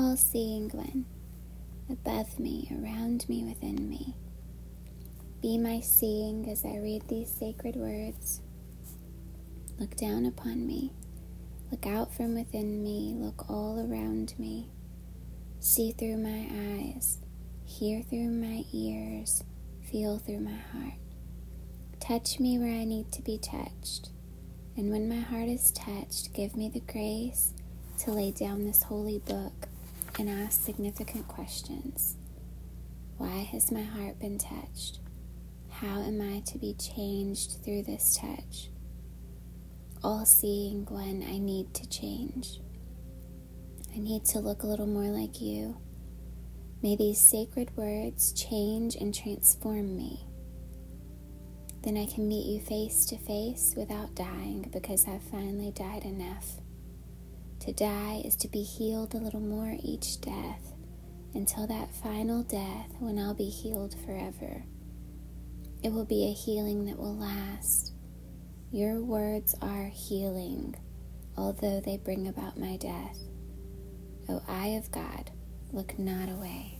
all 0.00 0.16
seeing 0.16 0.70
one, 0.70 1.04
above 1.90 2.38
me, 2.38 2.66
around 2.72 3.28
me, 3.28 3.44
within 3.44 3.86
me. 3.86 4.14
Be 5.42 5.58
my 5.58 5.80
seeing 5.80 6.50
as 6.50 6.64
I 6.64 6.78
read 6.78 7.06
these 7.06 7.30
sacred 7.30 7.76
words. 7.76 8.40
Look 9.78 9.96
down 9.96 10.24
upon 10.24 10.66
me. 10.66 10.94
Look 11.70 11.86
out 11.86 12.14
from 12.14 12.34
within 12.34 12.82
me. 12.82 13.14
Look 13.14 13.50
all 13.50 13.78
around 13.78 14.32
me. 14.38 14.70
See 15.58 15.92
through 15.92 16.16
my 16.16 16.48
eyes. 16.50 17.18
Hear 17.66 18.00
through 18.02 18.30
my 18.30 18.64
ears. 18.72 19.44
Feel 19.82 20.18
through 20.18 20.40
my 20.40 20.56
heart. 20.72 20.94
Touch 22.00 22.40
me 22.40 22.58
where 22.58 22.72
I 22.72 22.84
need 22.84 23.12
to 23.12 23.22
be 23.22 23.36
touched. 23.36 24.08
And 24.78 24.90
when 24.90 25.10
my 25.10 25.20
heart 25.20 25.48
is 25.48 25.70
touched, 25.72 26.32
give 26.32 26.56
me 26.56 26.70
the 26.70 26.80
grace 26.80 27.52
to 27.98 28.12
lay 28.12 28.30
down 28.30 28.64
this 28.64 28.84
holy 28.84 29.18
book 29.18 29.68
and 30.20 30.28
ask 30.28 30.62
significant 30.62 31.26
questions. 31.28 32.16
Why 33.16 33.38
has 33.52 33.72
my 33.72 33.82
heart 33.82 34.18
been 34.18 34.36
touched? 34.36 35.00
How 35.70 36.02
am 36.02 36.20
I 36.20 36.40
to 36.40 36.58
be 36.58 36.74
changed 36.74 37.64
through 37.64 37.84
this 37.84 38.18
touch? 38.20 38.68
All 40.04 40.26
seeing 40.26 40.84
when 40.90 41.24
I 41.26 41.38
need 41.38 41.72
to 41.72 41.88
change. 41.88 42.60
I 43.94 43.98
need 43.98 44.26
to 44.26 44.40
look 44.40 44.62
a 44.62 44.66
little 44.66 44.86
more 44.86 45.10
like 45.10 45.40
you. 45.40 45.78
May 46.82 46.96
these 46.96 47.18
sacred 47.18 47.74
words 47.74 48.34
change 48.34 48.96
and 48.96 49.14
transform 49.14 49.96
me. 49.96 50.26
Then 51.82 51.96
I 51.96 52.04
can 52.04 52.28
meet 52.28 52.44
you 52.44 52.60
face 52.60 53.06
to 53.06 53.16
face 53.16 53.72
without 53.74 54.14
dying 54.14 54.68
because 54.70 55.08
I've 55.08 55.22
finally 55.22 55.70
died 55.70 56.04
enough. 56.04 56.60
To 57.70 57.76
die 57.76 58.22
is 58.24 58.34
to 58.38 58.48
be 58.48 58.64
healed 58.64 59.14
a 59.14 59.18
little 59.18 59.38
more 59.38 59.76
each 59.80 60.20
death 60.20 60.72
until 61.34 61.68
that 61.68 61.94
final 61.94 62.42
death 62.42 62.88
when 62.98 63.16
I'll 63.16 63.32
be 63.32 63.48
healed 63.48 63.94
forever. 64.04 64.64
It 65.80 65.92
will 65.92 66.04
be 66.04 66.26
a 66.26 66.32
healing 66.32 66.86
that 66.86 66.98
will 66.98 67.14
last. 67.14 67.92
Your 68.72 69.00
words 69.00 69.54
are 69.62 69.86
healing, 69.86 70.74
although 71.36 71.78
they 71.78 71.96
bring 71.96 72.26
about 72.26 72.58
my 72.58 72.76
death. 72.76 73.16
O 74.28 74.42
eye 74.48 74.74
of 74.76 74.90
God, 74.90 75.30
look 75.70 75.96
not 75.96 76.28
away. 76.28 76.76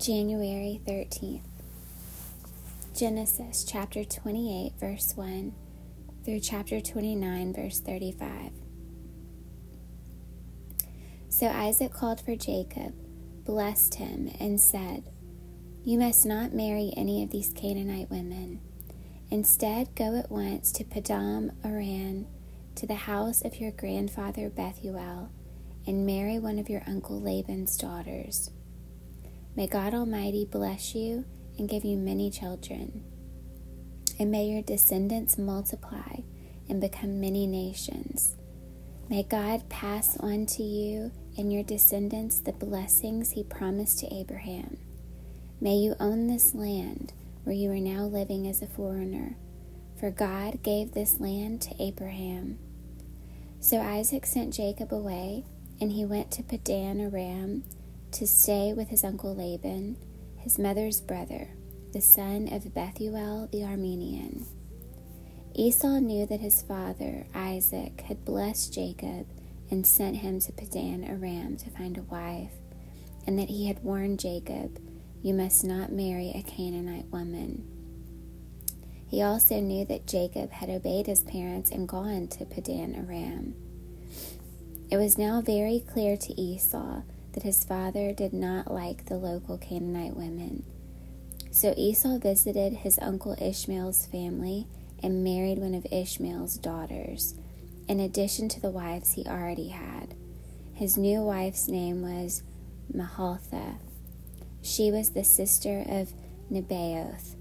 January 0.00 0.80
13th. 0.86 1.42
Genesis 2.96 3.62
chapter 3.62 4.06
28, 4.06 4.72
verse 4.80 5.12
1 5.16 5.52
through 6.28 6.40
chapter 6.40 6.78
29, 6.78 7.54
verse 7.54 7.80
35. 7.80 8.50
So 11.30 11.46
Isaac 11.46 11.90
called 11.90 12.20
for 12.20 12.36
Jacob, 12.36 12.92
blessed 13.46 13.94
him, 13.94 14.30
and 14.38 14.60
said, 14.60 15.04
You 15.84 15.98
must 15.98 16.26
not 16.26 16.52
marry 16.52 16.92
any 16.98 17.22
of 17.22 17.30
these 17.30 17.54
Canaanite 17.54 18.10
women. 18.10 18.60
Instead, 19.30 19.94
go 19.94 20.18
at 20.18 20.30
once 20.30 20.70
to 20.72 20.84
Padan 20.84 21.56
Aram, 21.64 22.26
to 22.74 22.86
the 22.86 22.94
house 22.94 23.40
of 23.40 23.58
your 23.58 23.70
grandfather 23.70 24.50
Bethuel, 24.50 25.30
and 25.86 26.04
marry 26.04 26.38
one 26.38 26.58
of 26.58 26.68
your 26.68 26.82
uncle 26.86 27.18
Laban's 27.18 27.74
daughters. 27.78 28.50
May 29.56 29.66
God 29.66 29.94
Almighty 29.94 30.44
bless 30.44 30.94
you 30.94 31.24
and 31.56 31.70
give 31.70 31.86
you 31.86 31.96
many 31.96 32.30
children. 32.30 33.17
And 34.18 34.30
may 34.30 34.46
your 34.46 34.62
descendants 34.62 35.38
multiply 35.38 36.22
and 36.68 36.80
become 36.80 37.20
many 37.20 37.46
nations. 37.46 38.36
May 39.08 39.22
God 39.22 39.68
pass 39.68 40.16
on 40.18 40.46
to 40.46 40.62
you 40.62 41.12
and 41.38 41.52
your 41.52 41.62
descendants 41.62 42.40
the 42.40 42.52
blessings 42.52 43.30
he 43.30 43.42
promised 43.44 44.00
to 44.00 44.14
Abraham. 44.14 44.76
May 45.60 45.76
you 45.76 45.94
own 45.98 46.26
this 46.26 46.54
land 46.54 47.12
where 47.44 47.56
you 47.56 47.70
are 47.70 47.76
now 47.76 48.02
living 48.02 48.46
as 48.46 48.60
a 48.60 48.66
foreigner, 48.66 49.36
for 49.98 50.10
God 50.10 50.62
gave 50.62 50.92
this 50.92 51.20
land 51.20 51.62
to 51.62 51.82
Abraham. 51.82 52.58
So 53.60 53.80
Isaac 53.80 54.26
sent 54.26 54.54
Jacob 54.54 54.92
away, 54.92 55.44
and 55.80 55.92
he 55.92 56.04
went 56.04 56.30
to 56.32 56.42
Padan 56.42 57.00
Aram 57.00 57.64
to 58.12 58.26
stay 58.26 58.72
with 58.72 58.88
his 58.88 59.04
uncle 59.04 59.34
Laban, 59.34 59.96
his 60.36 60.58
mother's 60.58 61.00
brother, 61.00 61.48
the 61.92 62.00
son 62.00 62.52
of 62.52 62.74
Bethuel 62.74 63.48
the 63.50 63.62
Aramean. 63.62 64.44
Esau 65.54 65.98
knew 65.98 66.26
that 66.26 66.40
his 66.40 66.60
father, 66.60 67.26
Isaac, 67.34 68.02
had 68.02 68.24
blessed 68.24 68.74
Jacob 68.74 69.26
and 69.70 69.86
sent 69.86 70.16
him 70.16 70.38
to 70.40 70.52
Padan 70.52 71.02
Aram 71.02 71.56
to 71.56 71.70
find 71.70 71.96
a 71.96 72.02
wife, 72.02 72.52
and 73.26 73.38
that 73.38 73.48
he 73.48 73.68
had 73.68 73.82
warned 73.82 74.20
Jacob, 74.20 74.78
You 75.22 75.32
must 75.32 75.64
not 75.64 75.90
marry 75.90 76.30
a 76.30 76.42
Canaanite 76.42 77.06
woman. 77.10 77.66
He 79.08 79.22
also 79.22 79.58
knew 79.60 79.86
that 79.86 80.06
Jacob 80.06 80.50
had 80.52 80.68
obeyed 80.68 81.06
his 81.06 81.22
parents 81.22 81.70
and 81.70 81.88
gone 81.88 82.28
to 82.28 82.44
Padan 82.44 82.94
Aram. 82.94 83.54
It 84.90 84.98
was 84.98 85.16
now 85.16 85.40
very 85.40 85.80
clear 85.80 86.18
to 86.18 86.40
Esau 86.40 87.02
that 87.32 87.42
his 87.42 87.64
father 87.64 88.12
did 88.12 88.34
not 88.34 88.72
like 88.72 89.06
the 89.06 89.16
local 89.16 89.56
Canaanite 89.56 90.16
women. 90.16 90.64
So 91.50 91.74
Esau 91.76 92.18
visited 92.18 92.72
his 92.72 92.98
uncle 93.00 93.36
Ishmael's 93.40 94.06
family 94.06 94.66
and 95.02 95.24
married 95.24 95.58
one 95.58 95.74
of 95.74 95.86
Ishmael's 95.90 96.56
daughters, 96.56 97.34
in 97.88 98.00
addition 98.00 98.48
to 98.50 98.60
the 98.60 98.70
wives 98.70 99.12
he 99.12 99.26
already 99.26 99.68
had. 99.68 100.14
His 100.74 100.96
new 100.96 101.22
wife's 101.22 101.68
name 101.68 102.02
was 102.02 102.42
Mahalath. 102.94 103.78
She 104.62 104.90
was 104.90 105.10
the 105.10 105.24
sister 105.24 105.84
of 105.88 106.12
Nebaioth 106.50 107.34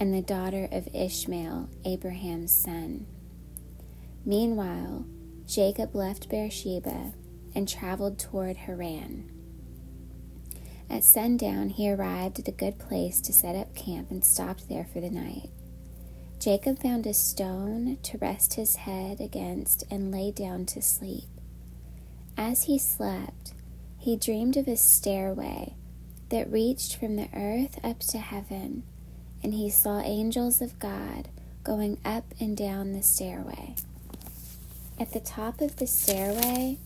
and 0.00 0.14
the 0.14 0.22
daughter 0.22 0.68
of 0.72 0.88
Ishmael, 0.94 1.68
Abraham's 1.84 2.52
son. 2.52 3.06
Meanwhile, 4.24 5.04
Jacob 5.46 5.94
left 5.94 6.28
Beersheba 6.28 7.12
and 7.54 7.68
traveled 7.68 8.18
toward 8.18 8.56
Haran. 8.56 9.30
At 10.90 11.04
sundown, 11.04 11.68
he 11.68 11.90
arrived 11.90 12.40
at 12.40 12.48
a 12.48 12.52
good 12.52 12.78
place 12.78 13.20
to 13.20 13.32
set 13.32 13.54
up 13.54 13.76
camp 13.76 14.10
and 14.10 14.24
stopped 14.24 14.68
there 14.68 14.88
for 14.92 15.00
the 15.00 15.08
night. 15.08 15.50
Jacob 16.40 16.80
found 16.82 17.06
a 17.06 17.14
stone 17.14 17.98
to 18.02 18.18
rest 18.18 18.54
his 18.54 18.74
head 18.76 19.20
against 19.20 19.84
and 19.90 20.10
lay 20.10 20.32
down 20.32 20.66
to 20.66 20.82
sleep. 20.82 21.28
As 22.36 22.64
he 22.64 22.78
slept, 22.78 23.52
he 23.98 24.16
dreamed 24.16 24.56
of 24.56 24.66
a 24.66 24.76
stairway 24.76 25.74
that 26.30 26.50
reached 26.50 26.96
from 26.96 27.16
the 27.16 27.28
earth 27.34 27.78
up 27.84 28.00
to 28.00 28.18
heaven, 28.18 28.82
and 29.42 29.54
he 29.54 29.70
saw 29.70 30.00
angels 30.00 30.60
of 30.60 30.78
God 30.78 31.28
going 31.62 31.98
up 32.04 32.24
and 32.40 32.56
down 32.56 32.92
the 32.92 33.02
stairway. 33.02 33.74
At 34.98 35.12
the 35.12 35.20
top 35.20 35.60
of 35.60 35.76
the 35.76 35.86
stairway 35.86 36.78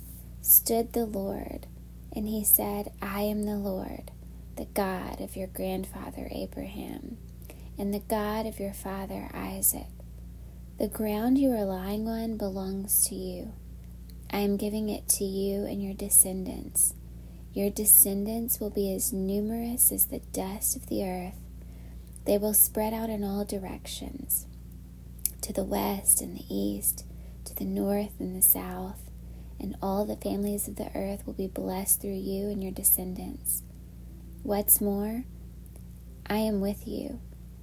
stood 0.43 0.93
the 0.93 1.07
Lord, 1.07 1.67
and 2.15 2.29
he 2.29 2.45
said, 2.45 2.93
I 3.03 3.23
am 3.23 3.45
the 3.45 3.57
Lord, 3.57 4.11
the 4.57 4.67
God 4.67 5.21
of 5.21 5.37
your 5.37 5.49
grandfather 5.49 6.29
Abraham 6.31 7.19
and 7.79 7.93
the 7.93 8.01
God 8.01 8.47
of 8.47 8.61
your 8.61 8.73
father 8.73 9.29
Isaac. 9.35 9.89
The 10.79 10.89
ground 10.89 11.39
you 11.39 11.51
are 11.53 11.65
lying 11.65 12.09
on 12.09 12.37
belongs 12.37 13.07
to 13.09 13.15
you. 13.15 13.53
I 14.31 14.39
am 14.39 14.57
giving 14.57 14.89
it 14.89 15.09
to 15.11 15.25
you 15.25 15.65
and 15.65 15.83
your 15.83 15.95
descendants. 15.95 16.95
Your 17.53 17.71
descendants 17.71 18.59
will 18.59 18.71
be 18.71 18.93
as 18.95 19.13
numerous 19.13 19.93
as 19.93 20.07
the 20.07 20.19
dust 20.33 20.77
of 20.77 20.87
the 20.89 21.05
earth. 21.05 21.39
They 22.27 22.39
will 22.39 22.55
spread 22.55 22.93
out 22.93 23.11
in 23.11 23.23
all 23.23 23.45
directions 23.45 24.47
to 25.43 25.53
the 25.53 25.63
west 25.63 26.21
and 26.21 26.37
the 26.37 26.45
east, 26.49 27.05
to 27.45 27.55
the 27.55 27.65
north 27.65 28.19
and 28.19 28.35
the 28.35 28.43
south, 28.43 29.04
and 29.64 29.76
all 29.81 30.05
the 30.05 30.16
families 30.16 30.69
of 30.69 30.76
the 30.76 30.90
earth 30.94 31.26
will 31.26 31.32
be 31.32 31.46
blessed 31.46 32.02
through 32.02 32.11
you 32.11 32.50
and 32.50 32.62
your 32.62 32.70
descendants. 32.70 33.62
What's 34.43 34.78
more, 34.78 35.25
I 36.26 36.37
am 36.37 36.61
with 36.61 36.87
you 36.87 37.20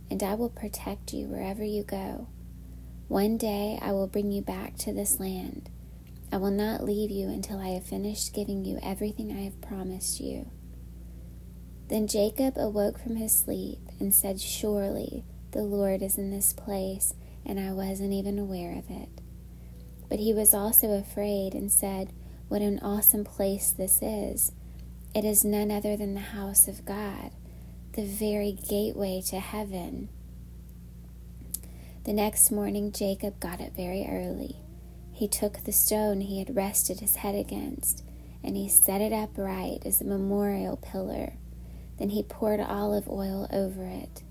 and 0.10 0.24
I 0.24 0.34
will 0.34 0.50
protect 0.50 1.14
you 1.14 1.28
wherever 1.28 1.64
you 1.64 1.84
go. 1.84 2.28
One 3.08 3.38
day 3.38 3.78
I 3.80 3.92
will 3.92 4.08
bring 4.08 4.32
you 4.32 4.42
back 4.42 4.78
to 4.80 4.92
this 4.94 5.20
land. 5.20 5.70
I 6.32 6.38
will 6.38 6.50
not 6.50 6.84
leave 6.84 7.12
you 7.12 7.28
until 7.28 7.60
I 7.60 7.70
have 7.70 7.86
finished 7.86 8.34
giving 8.34 8.66
you 8.66 8.80
everything 8.82 9.32
I 9.32 9.42
have 9.42 9.62
promised 9.62 10.20
you. 10.20 10.50
Then 11.88 12.08
Jacob 12.08 12.58
awoke 12.58 12.98
from 12.98 13.18
his 13.18 13.38
sleep 13.38 13.78
and 14.00 14.12
said, 14.12 14.42
Surely 14.42 15.24
the 15.52 15.62
Lord 15.62 16.02
is 16.02 16.18
in 16.18 16.32
this 16.32 16.52
place, 16.52 17.14
and 17.46 17.60
I 17.60 17.74
wasn't 17.74 18.14
even 18.14 18.40
aware 18.40 18.76
of 18.76 18.90
it. 18.90 19.21
But 20.12 20.20
he 20.20 20.34
was 20.34 20.54
also 20.54 20.92
afraid 20.92 21.56
and 21.56 21.72
said, 21.72 22.12
What 22.50 22.62
an 22.62 22.80
awesome 22.80 23.24
place 23.24 23.72
this 23.72 24.02
is! 24.02 24.52
It 25.16 25.24
is 25.24 25.46
none 25.46 25.72
other 25.72 25.96
than 25.96 26.16
the 26.16 26.20
house 26.20 26.68
of 26.68 26.84
God 26.84 27.32
the 27.94 28.04
very 28.04 28.52
gateway 28.52 29.22
to 29.28 29.40
heaven. 29.40 30.10
The 32.04 32.12
next 32.12 32.52
morning, 32.52 32.92
Jacob 32.92 33.40
got 33.40 33.62
up 33.62 33.74
very 33.76 34.06
early. 34.06 34.58
he 35.14 35.30
took 35.30 35.64
the 35.64 35.72
stone 35.72 36.20
he 36.20 36.40
had 36.40 36.58
rested 36.58 37.00
his 37.00 37.18
head 37.18 37.36
against, 37.36 38.04
and 38.44 38.58
he 38.58 38.68
set 38.68 39.00
it 39.00 39.14
upright 39.14 39.86
as 39.86 40.02
a 40.02 40.06
memorial 40.06 40.76
pillar. 40.76 41.34
Then 42.00 42.10
he 42.10 42.24
poured 42.24 42.60
olive 42.60 43.08
oil 43.08 43.48
over 43.50 43.86
it. 43.86 44.24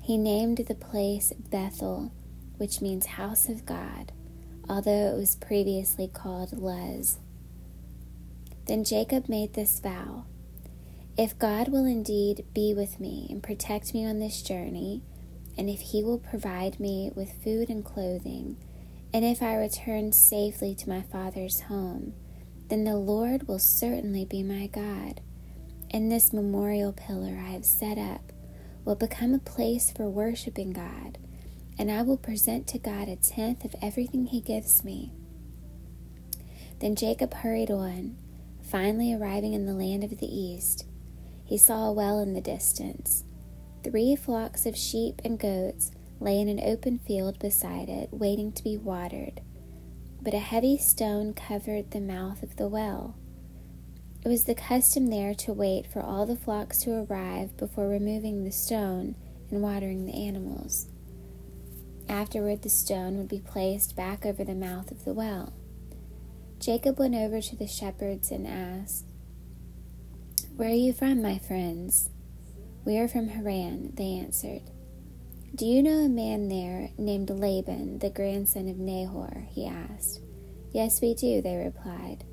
He 0.00 0.16
named 0.18 0.58
the 0.58 0.74
place 0.74 1.32
Bethel, 1.50 2.10
which 2.56 2.80
means 2.80 3.06
house 3.06 3.48
of 3.48 3.64
God, 3.66 4.10
although 4.72 5.12
it 5.12 5.18
was 5.18 5.36
previously 5.36 6.08
called 6.08 6.58
Luz. 6.58 7.18
Then 8.66 8.84
Jacob 8.84 9.28
made 9.28 9.52
this 9.52 9.78
vow 9.78 10.24
If 11.18 11.38
God 11.38 11.68
will 11.68 11.84
indeed 11.84 12.46
be 12.54 12.72
with 12.72 12.98
me 12.98 13.26
and 13.28 13.42
protect 13.42 13.92
me 13.92 14.06
on 14.06 14.18
this 14.18 14.40
journey, 14.40 15.02
and 15.58 15.68
if 15.68 15.80
he 15.80 16.02
will 16.02 16.18
provide 16.18 16.80
me 16.80 17.10
with 17.14 17.44
food 17.44 17.68
and 17.68 17.84
clothing, 17.84 18.56
and 19.12 19.26
if 19.26 19.42
I 19.42 19.56
return 19.56 20.10
safely 20.10 20.74
to 20.76 20.88
my 20.88 21.02
father's 21.02 21.60
home, 21.60 22.14
then 22.68 22.84
the 22.84 22.96
Lord 22.96 23.46
will 23.46 23.58
certainly 23.58 24.24
be 24.24 24.42
my 24.42 24.68
God. 24.68 25.20
And 25.90 26.10
this 26.10 26.32
memorial 26.32 26.94
pillar 26.94 27.38
I 27.38 27.50
have 27.50 27.66
set 27.66 27.98
up 27.98 28.32
will 28.86 28.94
become 28.94 29.34
a 29.34 29.38
place 29.38 29.90
for 29.90 30.08
worshiping 30.08 30.72
God, 30.72 31.18
and 31.78 31.90
I 31.90 32.02
will 32.02 32.16
present 32.16 32.66
to 32.68 32.78
God 32.78 33.08
a 33.08 33.16
tenth 33.16 33.64
of 33.64 33.74
everything 33.80 34.26
he 34.26 34.40
gives 34.40 34.84
me. 34.84 35.12
Then 36.80 36.96
Jacob 36.96 37.34
hurried 37.34 37.70
on, 37.70 38.16
finally 38.62 39.14
arriving 39.14 39.52
in 39.52 39.66
the 39.66 39.74
land 39.74 40.04
of 40.04 40.18
the 40.18 40.26
east. 40.26 40.86
He 41.44 41.58
saw 41.58 41.86
a 41.86 41.92
well 41.92 42.18
in 42.18 42.34
the 42.34 42.40
distance. 42.40 43.24
Three 43.84 44.16
flocks 44.16 44.66
of 44.66 44.76
sheep 44.76 45.20
and 45.24 45.38
goats 45.38 45.90
lay 46.20 46.40
in 46.40 46.48
an 46.48 46.60
open 46.62 46.98
field 46.98 47.38
beside 47.38 47.88
it, 47.88 48.08
waiting 48.12 48.52
to 48.52 48.62
be 48.62 48.76
watered, 48.76 49.40
but 50.20 50.34
a 50.34 50.38
heavy 50.38 50.78
stone 50.78 51.34
covered 51.34 51.90
the 51.90 52.00
mouth 52.00 52.42
of 52.42 52.56
the 52.56 52.68
well. 52.68 53.16
It 54.24 54.28
was 54.28 54.44
the 54.44 54.54
custom 54.54 55.08
there 55.08 55.34
to 55.34 55.52
wait 55.52 55.88
for 55.88 56.00
all 56.00 56.26
the 56.26 56.36
flocks 56.36 56.78
to 56.78 57.04
arrive 57.04 57.56
before 57.56 57.88
removing 57.88 58.44
the 58.44 58.52
stone 58.52 59.16
and 59.50 59.62
watering 59.62 60.06
the 60.06 60.26
animals. 60.26 60.86
Afterward, 62.12 62.60
the 62.60 62.68
stone 62.68 63.16
would 63.16 63.28
be 63.28 63.40
placed 63.40 63.96
back 63.96 64.26
over 64.26 64.44
the 64.44 64.54
mouth 64.54 64.90
of 64.90 65.06
the 65.06 65.14
well. 65.14 65.54
Jacob 66.60 66.98
went 66.98 67.14
over 67.14 67.40
to 67.40 67.56
the 67.56 67.66
shepherds 67.66 68.30
and 68.30 68.46
asked, 68.46 69.06
Where 70.54 70.68
are 70.68 70.74
you 70.74 70.92
from, 70.92 71.22
my 71.22 71.38
friends? 71.38 72.10
We 72.84 72.98
are 72.98 73.08
from 73.08 73.28
Haran, 73.28 73.94
they 73.94 74.18
answered. 74.18 74.60
Do 75.54 75.64
you 75.64 75.82
know 75.82 76.04
a 76.04 76.08
man 76.10 76.48
there 76.48 76.90
named 76.98 77.30
Laban, 77.30 78.00
the 78.00 78.10
grandson 78.10 78.68
of 78.68 78.76
Nahor? 78.76 79.46
he 79.48 79.66
asked. 79.66 80.20
Yes, 80.70 81.00
we 81.00 81.14
do, 81.14 81.40
they 81.40 81.56
replied. 81.56 82.24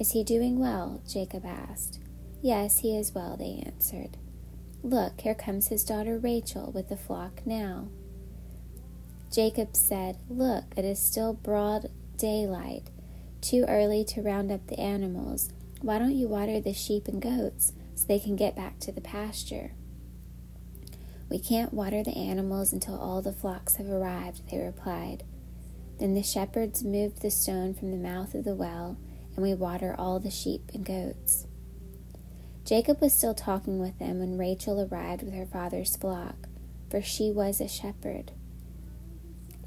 Is 0.00 0.10
he 0.10 0.24
doing 0.24 0.58
well? 0.58 1.04
Jacob 1.08 1.46
asked. 1.46 2.00
Yes, 2.42 2.80
he 2.80 2.96
is 2.96 3.14
well, 3.14 3.36
they 3.36 3.62
answered. 3.64 4.16
Look, 4.82 5.20
here 5.20 5.36
comes 5.36 5.68
his 5.68 5.84
daughter 5.84 6.18
Rachel 6.18 6.72
with 6.72 6.88
the 6.88 6.96
flock 6.96 7.42
now. 7.46 7.90
Jacob 9.30 9.76
said, 9.76 10.18
Look, 10.28 10.64
it 10.76 10.84
is 10.84 10.98
still 10.98 11.32
broad 11.32 11.90
daylight, 12.16 12.90
too 13.40 13.64
early 13.68 14.04
to 14.04 14.22
round 14.22 14.50
up 14.50 14.66
the 14.66 14.80
animals. 14.80 15.50
Why 15.80 15.98
don't 15.98 16.16
you 16.16 16.26
water 16.26 16.60
the 16.60 16.72
sheep 16.72 17.06
and 17.06 17.22
goats 17.22 17.72
so 17.94 18.06
they 18.06 18.18
can 18.18 18.34
get 18.34 18.56
back 18.56 18.80
to 18.80 18.92
the 18.92 19.00
pasture? 19.00 19.72
We 21.30 21.38
can't 21.38 21.72
water 21.72 22.02
the 22.02 22.16
animals 22.16 22.72
until 22.72 22.98
all 22.98 23.22
the 23.22 23.32
flocks 23.32 23.76
have 23.76 23.88
arrived, 23.88 24.50
they 24.50 24.58
replied. 24.58 25.22
Then 26.00 26.14
the 26.14 26.24
shepherds 26.24 26.82
moved 26.82 27.22
the 27.22 27.30
stone 27.30 27.72
from 27.72 27.92
the 27.92 27.96
mouth 27.96 28.34
of 28.34 28.44
the 28.44 28.56
well, 28.56 28.98
and 29.36 29.44
we 29.44 29.54
water 29.54 29.94
all 29.96 30.18
the 30.18 30.30
sheep 30.30 30.72
and 30.74 30.84
goats. 30.84 31.46
Jacob 32.64 33.00
was 33.00 33.16
still 33.16 33.34
talking 33.34 33.78
with 33.78 33.98
them 34.00 34.18
when 34.18 34.38
Rachel 34.38 34.80
arrived 34.80 35.22
with 35.22 35.34
her 35.34 35.46
father's 35.46 35.94
flock, 35.94 36.48
for 36.90 37.00
she 37.00 37.30
was 37.30 37.60
a 37.60 37.68
shepherd. 37.68 38.32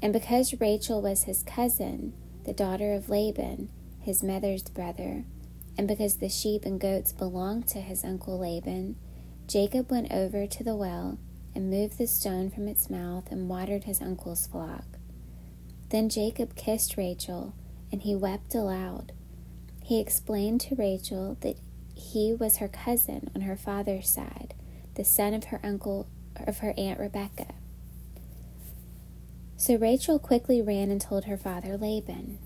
And 0.02 0.12
because 0.12 0.60
Rachel 0.60 1.00
was 1.00 1.24
his 1.24 1.42
cousin, 1.42 2.12
the 2.44 2.52
daughter 2.52 2.92
of 2.92 3.08
Laban, 3.08 3.70
his 4.00 4.22
mother's 4.22 4.62
brother, 4.62 5.24
and 5.76 5.88
because 5.88 6.16
the 6.16 6.28
sheep 6.28 6.64
and 6.64 6.78
goats 6.80 7.12
belonged 7.12 7.66
to 7.68 7.80
his 7.80 8.04
uncle 8.04 8.38
Laban, 8.38 8.96
Jacob 9.46 9.90
went 9.90 10.12
over 10.12 10.46
to 10.46 10.64
the 10.64 10.76
well 10.76 11.18
and 11.54 11.70
moved 11.70 11.98
the 11.98 12.06
stone 12.06 12.50
from 12.50 12.68
its 12.68 12.90
mouth 12.90 13.30
and 13.30 13.48
watered 13.48 13.84
his 13.84 14.00
uncle's 14.00 14.46
flock. 14.46 14.84
Then 15.90 16.08
Jacob 16.08 16.56
kissed 16.56 16.96
Rachel, 16.96 17.54
and 17.92 18.02
he 18.02 18.14
wept 18.14 18.54
aloud. 18.54 19.12
He 19.82 20.00
explained 20.00 20.60
to 20.62 20.74
Rachel 20.74 21.36
that 21.42 21.56
he 21.94 22.34
was 22.34 22.56
her 22.56 22.68
cousin 22.68 23.30
on 23.34 23.42
her 23.42 23.56
father's 23.56 24.08
side, 24.08 24.54
the 24.94 25.04
son 25.04 25.34
of 25.34 25.44
her 25.44 25.60
uncle 25.62 26.08
of 26.34 26.58
her 26.58 26.74
aunt 26.76 26.98
Rebekah. 26.98 27.54
So 29.56 29.76
Rachel 29.76 30.18
quickly 30.18 30.60
ran 30.60 30.90
and 30.90 31.00
told 31.00 31.24
her 31.24 31.36
father 31.36 31.76
Laban. 31.76 32.38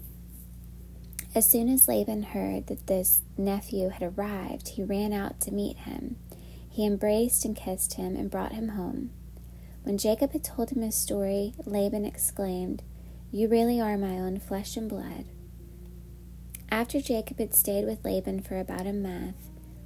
As 1.34 1.50
soon 1.50 1.68
as 1.68 1.88
Laban 1.88 2.22
heard 2.22 2.66
that 2.68 2.86
this 2.86 3.22
nephew 3.36 3.88
had 3.88 4.02
arrived, 4.02 4.68
he 4.68 4.82
ran 4.82 5.12
out 5.12 5.40
to 5.42 5.52
meet 5.52 5.78
him 5.78 6.16
he 6.78 6.86
embraced 6.86 7.44
and 7.44 7.56
kissed 7.56 7.94
him 7.94 8.14
and 8.14 8.30
brought 8.30 8.52
him 8.52 8.68
home. 8.68 9.10
When 9.82 9.98
Jacob 9.98 10.30
had 10.30 10.44
told 10.44 10.70
him 10.70 10.82
his 10.82 10.94
story, 10.94 11.54
Laban 11.66 12.04
exclaimed, 12.04 12.84
You 13.32 13.48
really 13.48 13.80
are 13.80 13.98
my 13.98 14.12
own 14.12 14.38
flesh 14.38 14.76
and 14.76 14.88
blood. 14.88 15.24
After 16.70 17.00
Jacob 17.00 17.40
had 17.40 17.52
stayed 17.52 17.84
with 17.84 18.04
Laban 18.04 18.42
for 18.42 18.60
about 18.60 18.86
a 18.86 18.92
month, 18.92 19.34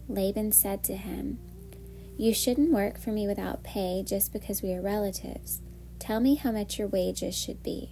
Laban 0.07 0.53
said 0.53 0.85
to 0.85 0.97
him, 0.97 1.39
You 2.19 2.35
shouldn't 2.35 2.73
work 2.73 2.99
for 2.99 3.09
me 3.09 3.27
without 3.27 3.63
pay 3.65 4.05
just 4.07 4.31
because 4.31 4.61
we 4.61 4.75
are 4.75 4.83
relatives. 4.83 5.63
Tell 6.03 6.19
me 6.19 6.35
how 6.35 6.51
much 6.51 6.81
your 6.81 6.89
wages 6.89 7.39
should 7.39 7.63
be. 7.63 7.91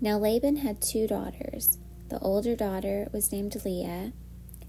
Now 0.00 0.16
Laban 0.16 0.56
had 0.56 0.80
two 0.80 1.06
daughters. 1.06 1.76
The 2.08 2.18
older 2.20 2.56
daughter 2.56 3.10
was 3.12 3.30
named 3.30 3.54
Leah, 3.66 4.14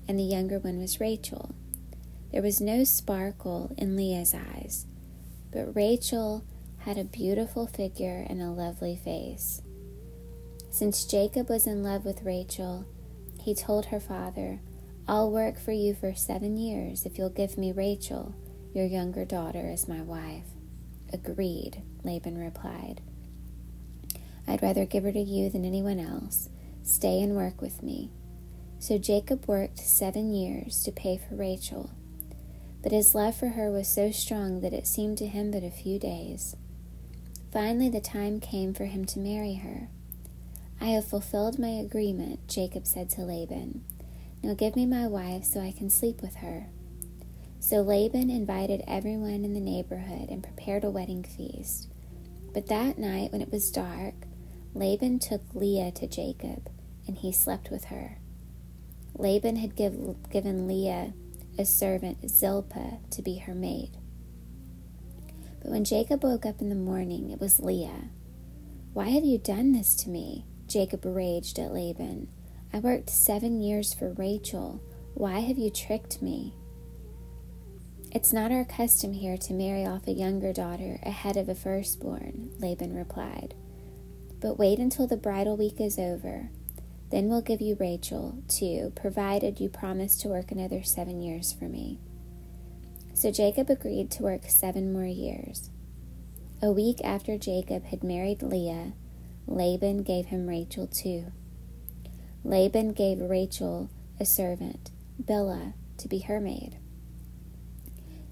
and 0.10 0.20
the 0.20 0.24
younger 0.24 0.60
one 0.60 0.78
was 0.78 1.00
Rachel. 1.00 1.56
There 2.34 2.42
was 2.42 2.60
no 2.60 2.84
sparkle 2.84 3.72
in 3.78 3.96
Leah's 3.96 4.34
eyes, 4.34 4.86
but 5.54 5.74
Rachel 5.74 6.44
had 6.80 6.98
a 6.98 7.06
beautiful 7.06 7.66
figure 7.66 8.26
and 8.30 8.42
a 8.42 8.52
lovely 8.52 8.98
face. 8.98 9.62
Since 10.70 11.06
Jacob 11.06 11.48
was 11.48 11.66
in 11.66 11.82
love 11.82 12.04
with 12.04 12.24
Rachel, 12.24 12.86
he 13.40 13.56
told 13.56 13.86
her 13.86 14.02
father, 14.02 14.60
I'll 15.08 15.32
work 15.32 15.58
for 15.58 15.72
you 15.72 15.94
for 15.94 16.14
seven 16.14 16.58
years 16.58 17.06
if 17.06 17.18
you'll 17.18 17.30
give 17.30 17.58
me 17.58 17.72
Rachel, 17.72 18.36
your 18.74 18.86
younger 18.86 19.24
daughter, 19.24 19.70
as 19.70 19.88
my 19.88 20.02
wife. 20.02 20.57
Agreed, 21.14 21.82
Laban 22.04 22.38
replied. 22.38 23.02
I'd 24.48 24.62
rather 24.62 24.86
give 24.86 25.04
her 25.04 25.12
to 25.12 25.20
you 25.20 25.50
than 25.50 25.66
anyone 25.66 26.00
else. 26.00 26.50
Stay 26.84 27.22
and 27.22 27.36
work 27.36 27.62
with 27.62 27.84
me. 27.84 28.12
So 28.80 28.98
Jacob 28.98 29.48
worked 29.48 29.80
seven 29.80 30.34
years 30.34 30.84
to 30.84 30.92
pay 30.92 31.18
for 31.18 31.36
Rachel 31.36 31.92
but 32.88 32.92
his 32.92 33.16
love 33.16 33.36
for 33.36 33.50
her 33.50 33.70
was 33.70 33.88
so 33.88 34.12
strong 34.12 34.62
that 34.62 34.74
it 34.74 34.88
seemed 34.88 35.18
to 35.18 35.28
him 35.28 35.52
but 35.52 35.64
a 35.64 35.70
few 35.70 36.00
days. 36.00 36.56
Finally, 37.52 37.90
the 37.90 38.00
time 38.00 38.40
came 38.40 38.74
for 38.74 38.86
him 38.86 39.04
to 39.04 39.20
marry 39.20 39.56
her. 39.56 39.90
I 40.80 40.86
have 40.92 41.06
fulfilled 41.06 41.58
my 41.58 41.68
agreement, 41.68 42.48
Jacob 42.48 42.86
said 42.86 43.10
to 43.10 43.24
Laban. 43.24 43.84
Now 44.44 44.54
give 44.54 44.76
me 44.76 44.86
my 44.86 45.08
wife 45.08 45.44
so 45.44 45.60
I 45.60 45.72
can 45.72 45.90
sleep 45.90 46.22
with 46.22 46.36
her. 46.36 46.68
So 47.60 47.82
Laban 47.82 48.30
invited 48.30 48.84
everyone 48.88 49.44
in 49.44 49.54
the 49.54 49.60
neighborhood 49.60 50.30
and 50.30 50.44
prepared 50.44 50.84
a 50.84 50.90
wedding 50.90 51.24
feast. 51.24 51.90
But 52.54 52.68
that 52.68 52.98
night, 52.98 53.32
when 53.32 53.42
it 53.42 53.52
was 53.52 53.72
dark, 53.72 54.14
Laban 54.74 55.20
took 55.20 55.42
Leah 55.54 55.92
to 55.92 56.08
Jacob, 56.08 56.70
and 57.08 57.18
he 57.18 57.32
slept 57.32 57.70
with 57.70 57.86
her. 57.86 58.20
Laban 59.16 59.56
had 59.58 59.76
give, 59.76 59.96
given 60.30 60.68
Leah 60.68 61.14
a 61.58 61.66
servant 61.66 62.30
Zilpah 62.30 63.00
to 63.10 63.22
be 63.22 63.38
her 63.40 63.56
maid. 63.56 63.98
But 65.62 65.72
when 65.72 65.84
Jacob 65.84 66.24
woke 66.24 66.46
up 66.46 66.62
in 66.62 66.70
the 66.70 66.76
morning, 66.76 67.32
it 67.32 67.40
was 67.40 67.60
Leah. 67.60 68.10
Why 68.94 69.10
have 69.10 69.26
you 69.26 69.38
done 69.38 69.72
this 69.72 69.96
to 69.96 70.10
me? 70.10 70.46
Jacob 70.68 71.04
raged 71.06 71.60
at 71.60 71.74
Laban. 71.74 72.30
I 72.72 72.80
worked 72.80 73.10
seven 73.10 73.62
years 73.62 73.94
for 73.94 74.14
Rachel. 74.14 74.82
Why 75.14 75.40
have 75.40 75.58
you 75.58 75.72
tricked 75.72 76.22
me? 76.22 76.54
It's 78.10 78.32
not 78.32 78.52
our 78.52 78.64
custom 78.64 79.14
here 79.14 79.38
to 79.38 79.54
marry 79.54 79.86
off 79.86 80.08
a 80.08 80.12
younger 80.12 80.54
daughter 80.54 80.98
ahead 81.04 81.36
of 81.36 81.50
a 81.50 81.56
firstborn, 81.56 82.52
Laban 82.58 82.96
replied. 82.96 83.54
But 84.40 84.58
wait 84.58 84.80
until 84.80 85.08
the 85.08 85.18
bridal 85.18 85.58
week 85.58 85.82
is 85.82 86.00
over. 86.00 86.50
Then 87.12 87.28
we'll 87.28 87.42
give 87.42 87.62
you 87.62 87.76
Rachel, 87.80 88.44
too, 88.48 88.94
provided 88.96 89.60
you 89.60 89.70
promise 89.70 90.18
to 90.18 90.30
work 90.30 90.52
another 90.52 90.84
seven 90.84 91.22
years 91.22 91.52
for 91.52 91.66
me. 91.66 92.00
So 93.14 93.30
Jacob 93.30 93.70
agreed 93.70 94.10
to 94.12 94.24
work 94.24 94.44
seven 94.48 94.94
more 94.94 95.06
years. 95.06 95.70
A 96.62 96.72
week 96.72 97.02
after 97.04 97.38
Jacob 97.38 97.86
had 97.86 98.04
married 98.04 98.42
Leah, 98.42 98.94
Laban 99.48 100.04
gave 100.04 100.28
him 100.28 100.48
Rachel, 100.48 100.88
too. 100.88 101.32
Laban 102.44 102.94
gave 102.94 103.20
Rachel 103.20 103.90
a 104.20 104.26
servant, 104.26 104.92
Bilhah, 105.22 105.74
to 105.98 106.08
be 106.08 106.20
her 106.20 106.40
maid. 106.40 106.78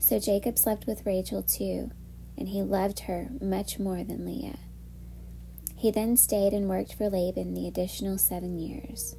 So 0.06 0.20
Jacob 0.20 0.60
slept 0.60 0.86
with 0.86 1.04
Rachel 1.04 1.42
too, 1.42 1.90
and 2.38 2.48
he 2.48 2.62
loved 2.62 3.00
her 3.00 3.30
much 3.42 3.80
more 3.80 4.04
than 4.04 4.24
Leah. 4.24 4.60
He 5.76 5.90
then 5.90 6.16
stayed 6.16 6.54
and 6.54 6.70
worked 6.70 6.94
for 6.94 7.10
Laban 7.10 7.56
the 7.56 7.68
additional 7.68 8.20
seven 8.20 8.60
years. 8.60 9.16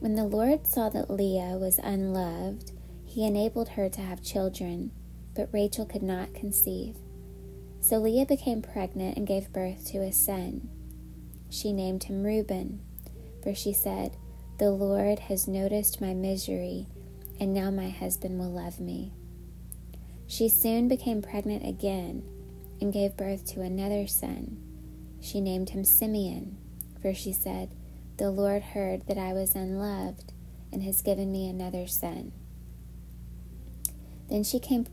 When 0.00 0.14
the 0.14 0.26
Lord 0.26 0.66
saw 0.66 0.90
that 0.90 1.08
Leah 1.08 1.56
was 1.56 1.80
unloved, 1.82 2.72
he 3.06 3.26
enabled 3.26 3.70
her 3.70 3.88
to 3.88 4.02
have 4.02 4.22
children, 4.22 4.90
but 5.34 5.48
Rachel 5.52 5.86
could 5.86 6.02
not 6.02 6.34
conceive. 6.34 6.96
So 7.80 7.96
Leah 7.96 8.26
became 8.26 8.60
pregnant 8.60 9.16
and 9.16 9.26
gave 9.26 9.54
birth 9.54 9.86
to 9.86 10.02
a 10.02 10.12
son. 10.12 10.68
She 11.48 11.72
named 11.72 12.04
him 12.04 12.24
Reuben, 12.24 12.82
for 13.42 13.54
she 13.54 13.72
said, 13.72 14.18
The 14.58 14.70
Lord 14.70 15.18
has 15.18 15.48
noticed 15.48 16.02
my 16.02 16.12
misery, 16.12 16.88
and 17.40 17.54
now 17.54 17.70
my 17.70 17.88
husband 17.88 18.38
will 18.38 18.52
love 18.52 18.80
me. 18.80 19.14
She 20.34 20.48
soon 20.48 20.88
became 20.88 21.22
pregnant 21.22 21.64
again 21.64 22.24
and 22.80 22.92
gave 22.92 23.16
birth 23.16 23.46
to 23.52 23.60
another 23.60 24.08
son. 24.08 24.56
She 25.20 25.40
named 25.40 25.70
him 25.70 25.84
Simeon, 25.84 26.56
for 27.00 27.14
she 27.14 27.32
said, 27.32 27.70
The 28.16 28.32
Lord 28.32 28.62
heard 28.62 29.06
that 29.06 29.16
I 29.16 29.32
was 29.32 29.54
unloved 29.54 30.32
and 30.72 30.82
has 30.82 31.02
given 31.02 31.30
me 31.30 31.48
another 31.48 31.86
son. 31.86 32.32
Then 34.28 34.42
she 34.42 34.58
came, 34.58 34.88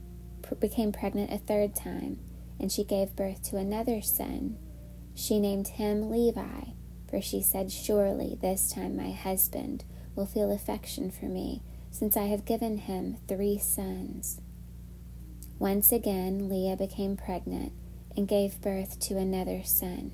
became 0.60 0.92
pregnant 0.92 1.34
a 1.34 1.40
third 1.40 1.76
time 1.76 2.20
and 2.60 2.72
she 2.72 2.84
gave 2.84 3.16
birth 3.16 3.42
to 3.50 3.58
another 3.58 4.00
son. 4.04 4.58
She 5.16 5.40
named 5.40 5.70
him 5.70 6.12
Levi, 6.12 6.66
for 7.10 7.20
she 7.20 7.42
said, 7.42 7.72
Surely 7.72 8.38
this 8.40 8.72
time 8.72 8.96
my 8.96 9.10
husband 9.10 9.86
will 10.16 10.28
feel 10.28 10.52
affection 10.52 11.10
for 11.10 11.26
me, 11.26 11.64
since 11.90 12.16
I 12.16 12.26
have 12.26 12.46
given 12.46 12.78
him 12.78 13.18
three 13.28 13.58
sons. 13.58 14.40
Once 15.62 15.92
again, 15.92 16.50
Leah 16.50 16.76
became 16.76 17.16
pregnant 17.16 17.72
and 18.18 18.28
gave 18.28 18.60
birth 18.62 19.00
to 19.00 19.16
another 19.16 19.62
son. 19.64 20.12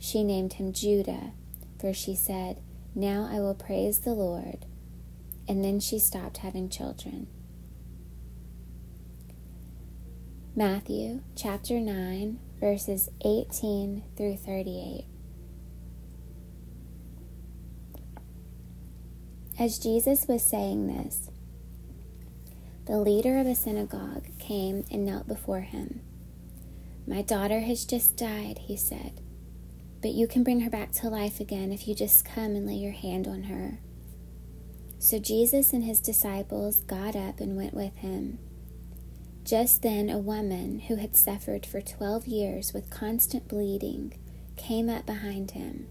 She 0.00 0.24
named 0.24 0.54
him 0.54 0.72
Judah, 0.72 1.34
for 1.78 1.94
she 1.94 2.16
said, 2.16 2.60
Now 2.92 3.28
I 3.30 3.38
will 3.38 3.54
praise 3.54 4.00
the 4.00 4.12
Lord. 4.12 4.66
And 5.46 5.64
then 5.64 5.78
she 5.78 6.00
stopped 6.00 6.38
having 6.38 6.68
children. 6.68 7.28
Matthew 10.56 11.22
chapter 11.36 11.78
9, 11.78 12.40
verses 12.58 13.08
18 13.24 14.02
through 14.16 14.36
38. 14.36 15.04
As 19.60 19.78
Jesus 19.78 20.26
was 20.26 20.42
saying 20.42 20.88
this, 20.88 21.30
the 22.86 22.98
leader 22.98 23.38
of 23.38 23.46
a 23.46 23.54
synagogue 23.54 24.26
came 24.38 24.84
and 24.90 25.04
knelt 25.04 25.28
before 25.28 25.60
him. 25.60 26.00
My 27.06 27.22
daughter 27.22 27.60
has 27.60 27.84
just 27.84 28.16
died, 28.16 28.58
he 28.58 28.76
said, 28.76 29.20
but 30.00 30.12
you 30.12 30.26
can 30.26 30.42
bring 30.42 30.60
her 30.60 30.70
back 30.70 30.90
to 30.92 31.08
life 31.08 31.38
again 31.40 31.70
if 31.70 31.86
you 31.86 31.94
just 31.94 32.24
come 32.24 32.56
and 32.56 32.66
lay 32.66 32.74
your 32.74 32.92
hand 32.92 33.28
on 33.28 33.44
her. 33.44 33.78
So 34.98 35.18
Jesus 35.18 35.72
and 35.72 35.84
his 35.84 36.00
disciples 36.00 36.80
got 36.82 37.16
up 37.16 37.40
and 37.40 37.56
went 37.56 37.74
with 37.74 37.96
him. 37.96 38.38
Just 39.44 39.82
then, 39.82 40.08
a 40.08 40.18
woman 40.18 40.78
who 40.80 40.94
had 40.94 41.16
suffered 41.16 41.66
for 41.66 41.80
twelve 41.80 42.26
years 42.26 42.72
with 42.72 42.90
constant 42.90 43.48
bleeding 43.48 44.16
came 44.56 44.88
up 44.88 45.04
behind 45.04 45.52
him. 45.52 45.88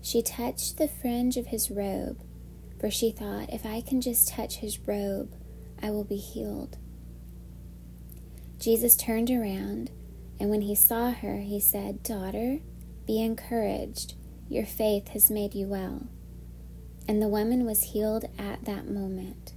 She 0.00 0.22
touched 0.22 0.78
the 0.78 0.86
fringe 0.86 1.36
of 1.36 1.48
his 1.48 1.70
robe, 1.70 2.22
for 2.78 2.90
she 2.90 3.10
thought, 3.10 3.52
if 3.52 3.66
I 3.66 3.80
can 3.80 4.00
just 4.00 4.28
touch 4.28 4.58
his 4.58 4.78
robe, 4.86 5.34
I 5.82 5.90
will 5.90 6.04
be 6.04 6.16
healed. 6.16 6.76
Jesus 8.58 8.96
turned 8.96 9.30
around, 9.30 9.90
and 10.40 10.50
when 10.50 10.62
he 10.62 10.74
saw 10.74 11.10
her, 11.10 11.38
he 11.38 11.60
said, 11.60 12.02
Daughter, 12.02 12.58
be 13.06 13.22
encouraged. 13.22 14.14
Your 14.48 14.66
faith 14.66 15.08
has 15.08 15.30
made 15.30 15.54
you 15.54 15.66
well. 15.66 16.08
And 17.06 17.22
the 17.22 17.28
woman 17.28 17.64
was 17.64 17.92
healed 17.92 18.24
at 18.38 18.64
that 18.64 18.88
moment. 18.88 19.54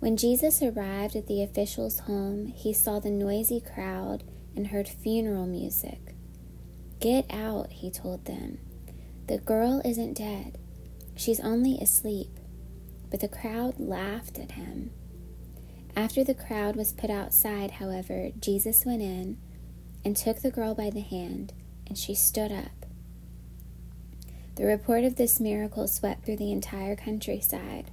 When 0.00 0.16
Jesus 0.16 0.62
arrived 0.62 1.14
at 1.14 1.28
the 1.28 1.42
official's 1.42 2.00
home, 2.00 2.48
he 2.48 2.72
saw 2.72 2.98
the 2.98 3.10
noisy 3.10 3.60
crowd 3.60 4.24
and 4.56 4.66
heard 4.66 4.88
funeral 4.88 5.46
music. 5.46 6.14
Get 7.00 7.24
out, 7.30 7.70
he 7.70 7.90
told 7.90 8.24
them. 8.24 8.58
The 9.28 9.38
girl 9.38 9.80
isn't 9.84 10.14
dead. 10.14 10.58
She's 11.16 11.40
only 11.40 11.78
asleep. 11.78 12.38
But 13.10 13.20
the 13.20 13.28
crowd 13.28 13.78
laughed 13.78 14.38
at 14.38 14.52
him. 14.52 14.90
After 15.94 16.24
the 16.24 16.34
crowd 16.34 16.76
was 16.76 16.92
put 16.92 17.10
outside, 17.10 17.72
however, 17.72 18.30
Jesus 18.40 18.86
went 18.86 19.02
in 19.02 19.38
and 20.04 20.16
took 20.16 20.40
the 20.40 20.50
girl 20.50 20.74
by 20.74 20.90
the 20.90 21.00
hand, 21.00 21.52
and 21.86 21.98
she 21.98 22.14
stood 22.14 22.50
up. 22.50 22.86
The 24.56 24.64
report 24.64 25.04
of 25.04 25.16
this 25.16 25.40
miracle 25.40 25.86
swept 25.88 26.24
through 26.24 26.36
the 26.36 26.52
entire 26.52 26.96
countryside. 26.96 27.90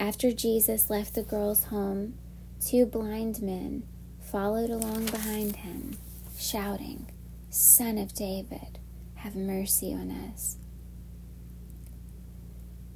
After 0.00 0.32
Jesus 0.32 0.90
left 0.90 1.14
the 1.14 1.22
girl's 1.22 1.64
home, 1.64 2.14
two 2.60 2.86
blind 2.86 3.40
men 3.42 3.84
followed 4.20 4.70
along 4.70 5.06
behind 5.06 5.56
him, 5.56 5.98
shouting, 6.38 7.06
Son 7.50 7.98
of 7.98 8.14
David, 8.14 8.78
have 9.16 9.36
mercy 9.36 9.92
on 9.92 10.10
us. 10.10 10.56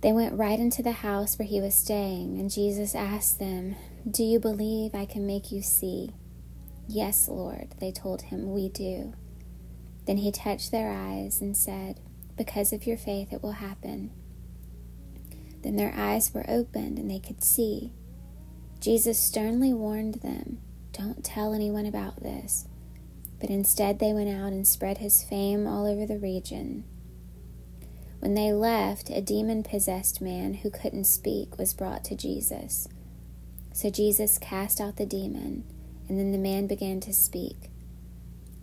They 0.07 0.13
went 0.13 0.39
right 0.39 0.61
into 0.61 0.85
the 0.85 0.93
house 0.93 1.37
where 1.37 1.49
he 1.49 1.61
was 1.61 1.75
staying, 1.75 2.39
and 2.39 2.49
Jesus 2.49 2.95
asked 2.95 3.41
them, 3.41 3.75
Do 4.09 4.23
you 4.23 4.39
believe 4.39 4.95
I 4.95 5.05
can 5.05 5.27
make 5.27 5.51
you 5.51 5.63
see? 5.63 6.13
Yes, 6.87 7.27
Lord, 7.27 7.75
they 7.81 7.91
told 7.91 8.23
him, 8.23 8.53
We 8.53 8.69
do. 8.69 9.15
Then 10.07 10.19
he 10.19 10.31
touched 10.31 10.71
their 10.71 10.93
eyes 10.93 11.41
and 11.41 11.57
said, 11.57 11.99
Because 12.37 12.73
of 12.73 12.87
your 12.87 12.97
faith, 12.97 13.33
it 13.33 13.43
will 13.43 13.59
happen. 13.59 14.13
Then 15.65 15.75
their 15.75 15.93
eyes 15.97 16.33
were 16.33 16.49
opened 16.49 17.01
and 17.01 17.11
they 17.11 17.19
could 17.19 17.43
see. 17.43 17.91
Jesus 18.79 19.19
sternly 19.19 19.73
warned 19.73 20.21
them, 20.23 20.59
Don't 20.93 21.25
tell 21.25 21.53
anyone 21.53 21.85
about 21.85 22.23
this. 22.23 22.69
But 23.41 23.51
instead, 23.51 23.99
they 23.99 24.13
went 24.13 24.29
out 24.29 24.53
and 24.53 24.69
spread 24.69 24.99
his 24.99 25.25
fame 25.25 25.67
all 25.67 25.85
over 25.85 26.07
the 26.07 26.21
region. 26.21 26.85
When 28.26 28.35
they 28.35 28.52
left, 28.52 29.09
a 29.09 29.21
demon 29.21 29.62
possessed 29.62 30.21
man 30.21 30.54
who 30.54 30.68
couldn't 30.68 31.04
speak 31.04 31.56
was 31.59 31.73
brought 31.73 32.02
to 32.06 32.16
Jesus. 32.16 32.88
So 33.73 33.88
Jesus 33.88 34.37
cast 34.37 34.80
out 34.80 34.97
the 34.97 35.06
demon, 35.06 35.62
and 36.09 36.18
then 36.18 36.33
the 36.33 36.37
man 36.37 36.66
began 36.66 36.99
to 37.02 37.12
speak. 37.12 37.71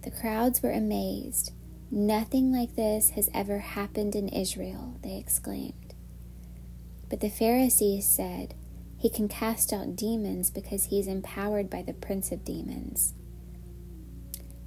The 0.01 0.11
crowds 0.11 0.61
were 0.61 0.73
amazed. 0.73 1.53
Nothing 1.89 2.51
like 2.51 2.75
this 2.75 3.11
has 3.11 3.29
ever 3.33 3.59
happened 3.59 4.17
in 4.17 4.27
Israel, 4.27 4.99
they 5.01 5.15
exclaimed. 5.15 5.93
But 7.09 7.21
the 7.21 7.29
Pharisees 7.29 8.05
said, 8.05 8.55
He 8.97 9.09
can 9.09 9.29
cast 9.29 9.71
out 9.71 9.95
demons 9.95 10.49
because 10.49 10.87
he 10.87 10.99
is 10.99 11.07
empowered 11.07 11.69
by 11.69 11.83
the 11.83 11.93
prince 11.93 12.33
of 12.33 12.43
demons. 12.43 13.13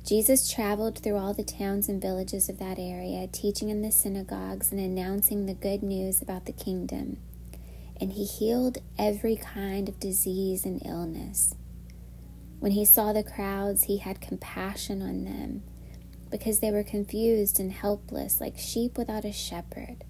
Jesus 0.07 0.49
traveled 0.49 1.01
through 1.01 1.17
all 1.17 1.35
the 1.35 1.43
towns 1.43 1.89
and 1.89 2.01
villages 2.01 2.49
of 2.49 2.59
that 2.59 2.79
area, 2.79 3.27
teaching 3.27 3.71
in 3.71 3.83
the 3.83 3.91
synagogues 3.91 4.71
and 4.71 4.81
announcing 4.81 5.47
the 5.47 5.55
good 5.55 5.83
news 5.83 6.23
about 6.23 6.47
the 6.47 6.53
kingdom. 6.53 7.17
And 8.01 8.13
he 8.13 8.25
healed 8.25 8.79
every 8.97 9.35
kind 9.35 9.89
of 9.89 9.99
disease 9.99 10.65
and 10.65 10.81
illness. 10.87 11.57
When 12.61 12.71
he 12.71 12.85
saw 12.85 13.13
the 13.13 13.25
crowds, 13.25 13.85
he 13.85 13.99
had 13.99 14.21
compassion 14.21 15.03
on 15.03 15.25
them 15.25 15.65
because 16.31 16.61
they 16.61 16.71
were 16.71 16.85
confused 16.85 17.59
and 17.59 17.73
helpless 17.73 18.41
like 18.41 18.59
sheep 18.59 18.97
without 18.97 19.25
a 19.25 19.33
shepherd. 19.33 20.05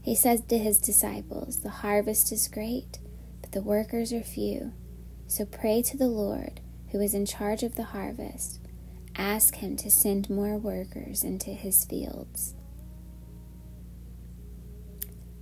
He 0.00 0.14
said 0.14 0.48
to 0.48 0.56
his 0.56 0.78
disciples, 0.78 1.58
The 1.58 1.68
harvest 1.68 2.32
is 2.32 2.48
great, 2.48 3.00
but 3.42 3.52
the 3.52 3.62
workers 3.62 4.14
are 4.14 4.22
few. 4.22 4.72
So 5.26 5.44
pray 5.44 5.82
to 5.82 5.96
the 5.98 6.08
Lord, 6.08 6.60
who 6.94 7.00
is 7.00 7.12
in 7.12 7.26
charge 7.26 7.64
of 7.64 7.74
the 7.74 7.82
harvest. 7.82 8.60
Ask 9.16 9.56
him 9.56 9.74
to 9.78 9.90
send 9.90 10.30
more 10.30 10.56
workers 10.56 11.24
into 11.24 11.50
his 11.50 11.84
fields. 11.84 12.54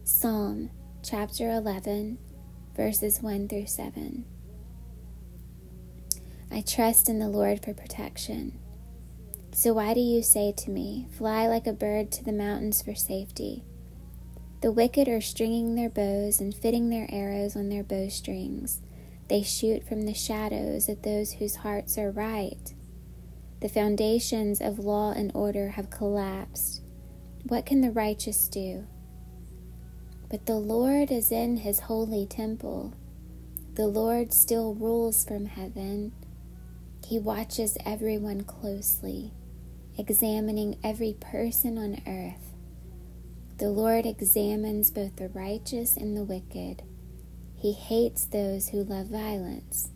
Psalm 0.03 0.71
chapter 1.03 1.51
11, 1.51 2.17
verses 2.75 3.21
1 3.21 3.49
through 3.49 3.67
7. 3.67 4.25
I 6.51 6.63
trust 6.63 7.11
in 7.11 7.19
the 7.19 7.29
Lord 7.29 7.63
for 7.63 7.75
protection. 7.75 8.59
So 9.53 9.75
why 9.75 9.93
do 9.93 10.01
you 10.01 10.23
say 10.23 10.55
to 10.57 10.71
me, 10.71 11.07
Fly 11.19 11.49
like 11.49 11.67
a 11.67 11.75
bird 11.75 12.11
to 12.13 12.25
the 12.25 12.33
mountains 12.33 12.81
for 12.81 12.95
safety? 12.95 13.63
The 14.63 14.73
wicked 14.73 15.07
are 15.07 15.21
stringing 15.21 15.75
their 15.75 15.91
bows 15.91 16.41
and 16.41 16.55
fitting 16.55 16.89
their 16.89 17.09
arrows 17.11 17.57
on 17.57 17.69
their 17.69 17.85
bowstrings. 17.85 18.81
They 19.33 19.43
shoot 19.43 19.89
from 19.89 20.03
the 20.03 20.13
shadows 20.13 20.91
at 20.91 21.05
those 21.05 21.33
whose 21.33 21.57
hearts 21.57 21.97
are 21.97 22.11
right. 22.11 22.75
The 23.63 23.69
foundations 23.71 24.61
of 24.61 24.79
law 24.79 25.13
and 25.13 25.33
order 25.35 25.71
have 25.71 25.89
collapsed. 25.89 26.83
What 27.45 27.65
can 27.65 27.81
the 27.81 27.91
righteous 27.91 28.47
do? 28.47 28.85
But 30.29 30.45
the 30.45 30.59
Lord 30.59 31.11
is 31.11 31.33
in 31.33 31.57
his 31.57 31.81
holy 31.81 32.27
temple. 32.27 32.93
The 33.73 33.87
Lord 33.87 34.35
still 34.35 34.75
rules 34.75 35.25
from 35.25 35.47
heaven. 35.47 36.13
He 37.03 37.19
watches 37.19 37.79
everyone 37.87 38.43
closely, 38.43 39.33
examining 39.97 40.77
every 40.85 41.17
person 41.19 41.79
on 41.79 42.03
earth. 42.07 42.53
The 43.57 43.71
Lord 43.71 44.05
examines 44.05 44.91
both 44.91 45.17
the 45.17 45.31
righteous 45.31 45.97
and 45.97 46.15
the 46.15 46.23
wicked. 46.23 46.83
He 47.63 47.71
hates 47.71 48.25
those 48.25 48.71
who 48.71 48.83
love 48.83 49.07
violence. 49.07 49.91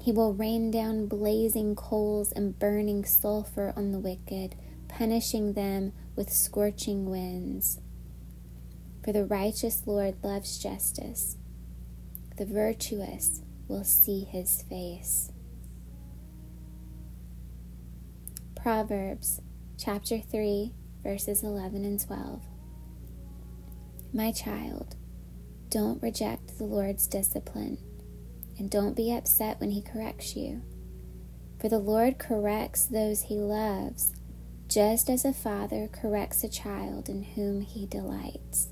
He 0.00 0.12
will 0.12 0.32
rain 0.32 0.70
down 0.70 1.08
blazing 1.08 1.74
coals 1.74 2.32
and 2.32 2.58
burning 2.58 3.04
sulfur 3.04 3.74
on 3.76 3.92
the 3.92 3.98
wicked, 3.98 4.56
punishing 4.88 5.52
them 5.52 5.92
with 6.16 6.32
scorching 6.32 7.10
winds. 7.10 7.82
For 9.04 9.12
the 9.12 9.26
righteous 9.26 9.82
Lord 9.84 10.14
loves 10.24 10.56
justice. 10.56 11.36
The 12.38 12.46
virtuous 12.46 13.42
will 13.68 13.84
see 13.84 14.24
his 14.24 14.62
face. 14.62 15.30
Proverbs 18.54 19.42
chapter 19.76 20.18
3, 20.18 20.72
verses 21.02 21.42
11 21.42 21.84
and 21.84 22.00
12. 22.00 22.40
My 24.14 24.32
child, 24.32 24.96
don't 25.70 26.02
reject 26.02 26.58
the 26.58 26.64
Lord's 26.64 27.06
discipline 27.06 27.78
and 28.58 28.70
don't 28.70 28.96
be 28.96 29.12
upset 29.12 29.60
when 29.60 29.70
He 29.70 29.82
corrects 29.82 30.36
you. 30.36 30.62
For 31.60 31.68
the 31.68 31.78
Lord 31.78 32.18
corrects 32.18 32.86
those 32.86 33.22
He 33.22 33.36
loves, 33.36 34.14
just 34.68 35.08
as 35.08 35.24
a 35.24 35.32
father 35.32 35.88
corrects 35.88 36.44
a 36.44 36.48
child 36.48 37.08
in 37.08 37.22
whom 37.22 37.60
He 37.60 37.86
delights. 37.86 38.68